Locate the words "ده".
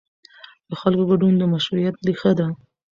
2.39-2.47